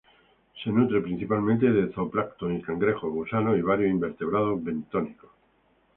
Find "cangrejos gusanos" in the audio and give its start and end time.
2.61-3.55